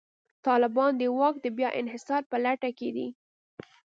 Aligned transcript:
طالبان 0.45 0.91
د 0.97 1.03
واک 1.17 1.35
د 1.41 1.45
بیا 1.57 1.69
انحصار 1.81 2.21
په 2.31 2.37
لټه 2.45 2.69
کې 2.77 2.89
دي. 2.95 3.07